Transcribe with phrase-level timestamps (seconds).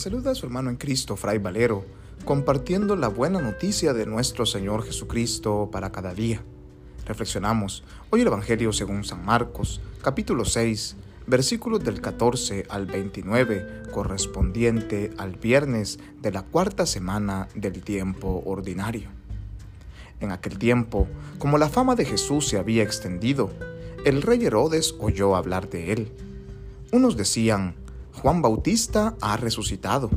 [0.00, 1.84] saluda a su hermano en Cristo, Fray Valero,
[2.24, 6.42] compartiendo la buena noticia de nuestro Señor Jesucristo para cada día.
[7.04, 15.12] Reflexionamos hoy el Evangelio según San Marcos, capítulo 6, versículos del 14 al 29, correspondiente
[15.18, 19.10] al viernes de la cuarta semana del tiempo ordinario.
[20.18, 21.08] En aquel tiempo,
[21.38, 23.50] como la fama de Jesús se había extendido,
[24.06, 26.12] el rey Herodes oyó hablar de él.
[26.90, 27.74] Unos decían,
[28.20, 30.10] Juan Bautista ha resucitado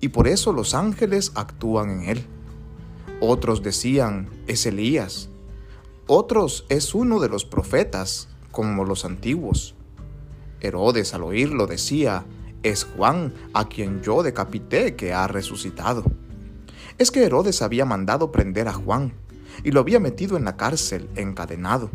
[0.00, 2.26] y por eso los ángeles actúan en él.
[3.20, 5.28] Otros decían, es Elías.
[6.06, 9.74] Otros es uno de los profetas, como los antiguos.
[10.60, 12.26] Herodes al oírlo decía,
[12.62, 16.04] es Juan a quien yo decapité que ha resucitado.
[16.96, 19.14] Es que Herodes había mandado prender a Juan
[19.64, 21.90] y lo había metido en la cárcel encadenado.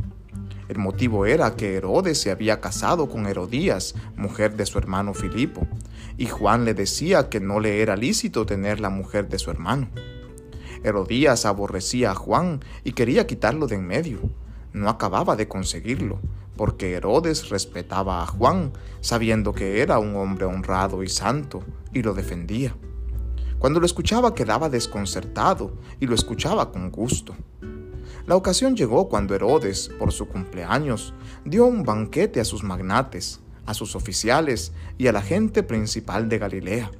[0.69, 5.67] El motivo era que Herodes se había casado con Herodías, mujer de su hermano Filipo,
[6.17, 9.89] y Juan le decía que no le era lícito tener la mujer de su hermano.
[10.83, 14.19] Herodías aborrecía a Juan y quería quitarlo de en medio.
[14.73, 16.19] No acababa de conseguirlo,
[16.55, 22.13] porque Herodes respetaba a Juan, sabiendo que era un hombre honrado y santo, y lo
[22.13, 22.75] defendía.
[23.59, 27.33] Cuando lo escuchaba quedaba desconcertado y lo escuchaba con gusto.
[28.25, 33.73] La ocasión llegó cuando Herodes, por su cumpleaños, dio un banquete a sus magnates, a
[33.73, 36.91] sus oficiales y a la gente principal de Galilea.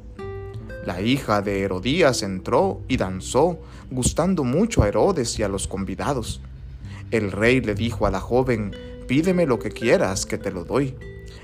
[0.86, 3.58] La hija de Herodías entró y danzó,
[3.90, 6.42] gustando mucho a Herodes y a los convidados.
[7.10, 8.76] El rey le dijo a la joven,
[9.08, 10.96] pídeme lo que quieras, que te lo doy.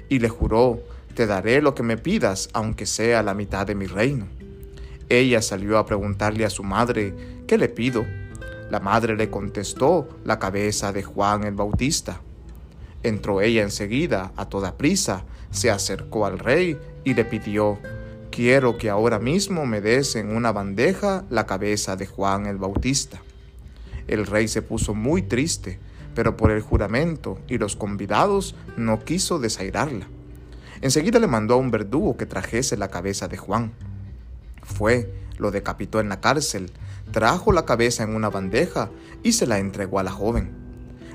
[0.09, 3.85] Y le juró, te daré lo que me pidas, aunque sea la mitad de mi
[3.85, 4.27] reino.
[5.07, 7.16] Ella salió a preguntarle a su madre,
[7.47, 8.05] ¿qué le pido?
[8.70, 12.22] La madre le contestó la cabeza de Juan el Bautista.
[13.02, 17.80] Entró ella enseguida, a toda prisa, se acercó al rey y le pidió,
[18.30, 23.22] quiero que ahora mismo me des en una bandeja la cabeza de Juan el Bautista.
[24.07, 25.80] El rey se puso muy triste,
[26.13, 30.07] pero por el juramento y los convidados no quiso desairarla.
[30.81, 33.72] Enseguida le mandó a un verdugo que trajese la cabeza de Juan.
[34.63, 36.72] Fue, lo decapitó en la cárcel,
[37.11, 38.91] trajo la cabeza en una bandeja
[39.23, 40.51] y se la entregó a la joven.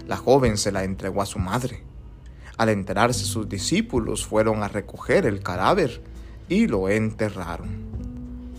[0.08, 1.84] La joven se la entregó a su madre.
[2.56, 6.02] Al enterarse sus discípulos fueron a recoger el cadáver
[6.48, 7.68] y lo enterraron.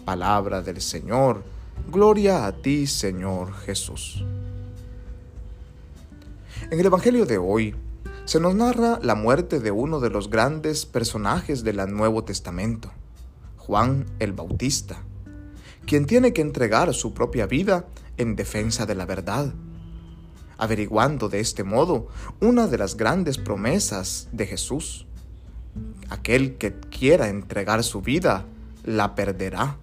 [0.05, 1.43] Palabra del Señor,
[1.91, 4.23] gloria a ti Señor Jesús.
[6.69, 7.75] En el Evangelio de hoy
[8.25, 12.91] se nos narra la muerte de uno de los grandes personajes del Nuevo Testamento,
[13.57, 14.97] Juan el Bautista
[15.85, 17.85] quien tiene que entregar su propia vida
[18.17, 19.53] en defensa de la verdad,
[20.57, 22.07] averiguando de este modo
[22.39, 25.05] una de las grandes promesas de Jesús.
[26.09, 28.45] Aquel que quiera entregar su vida,
[28.83, 29.77] la perderá,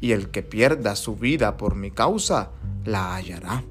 [0.00, 2.50] y el que pierda su vida por mi causa,
[2.84, 3.64] la hallará.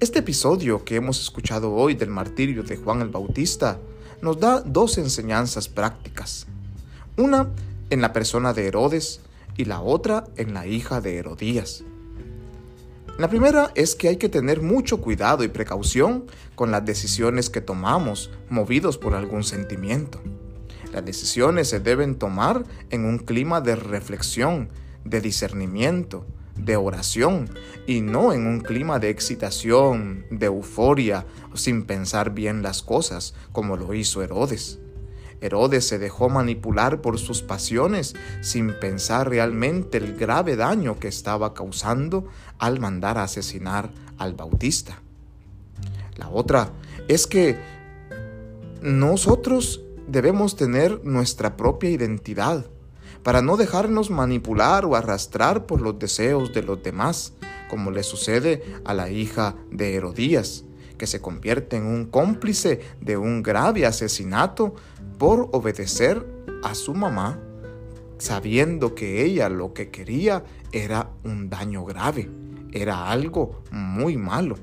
[0.00, 3.78] Este episodio que hemos escuchado hoy del martirio de Juan el Bautista
[4.20, 6.46] nos da dos enseñanzas prácticas.
[7.16, 7.48] Una
[7.88, 9.20] en la persona de Herodes,
[9.56, 11.84] y la otra en la hija de Herodías.
[13.18, 17.62] La primera es que hay que tener mucho cuidado y precaución con las decisiones que
[17.62, 20.20] tomamos movidos por algún sentimiento.
[20.92, 24.68] Las decisiones se deben tomar en un clima de reflexión,
[25.04, 27.48] de discernimiento, de oración
[27.86, 33.76] y no en un clima de excitación, de euforia, sin pensar bien las cosas, como
[33.76, 34.78] lo hizo Herodes.
[35.40, 41.54] Herodes se dejó manipular por sus pasiones sin pensar realmente el grave daño que estaba
[41.54, 42.26] causando
[42.58, 45.02] al mandar a asesinar al Bautista.
[46.16, 46.70] La otra
[47.08, 47.56] es que
[48.80, 52.66] nosotros debemos tener nuestra propia identidad
[53.22, 57.32] para no dejarnos manipular o arrastrar por los deseos de los demás,
[57.68, 60.65] como le sucede a la hija de Herodías,
[60.98, 64.74] que se convierte en un cómplice de un grave asesinato
[65.18, 66.26] por obedecer
[66.62, 67.38] a su mamá,
[68.18, 72.30] sabiendo que ella lo que quería era un daño grave,
[72.72, 74.56] era algo muy malo.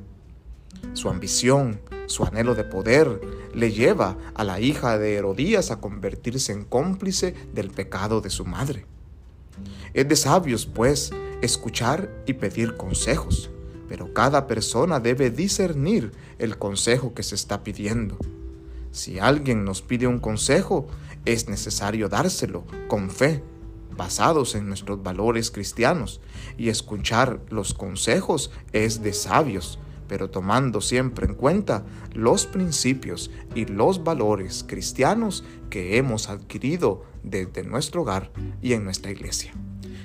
[0.94, 3.21] Su ambición, su anhelo de poder,
[3.53, 8.45] le lleva a la hija de Herodías a convertirse en cómplice del pecado de su
[8.45, 8.86] madre.
[9.94, 13.50] Es de sabios, pues, escuchar y pedir consejos,
[13.94, 18.18] pero cada persona debe discernir el consejo que se está pidiendo.
[18.90, 20.88] Si alguien nos pide un consejo,
[21.25, 23.44] es necesario dárselo con fe,
[23.95, 26.22] basados en nuestros valores cristianos,
[26.57, 33.66] y escuchar los consejos es de sabios, pero tomando siempre en cuenta los principios y
[33.66, 39.54] los valores cristianos que hemos adquirido desde nuestro hogar y en nuestra iglesia.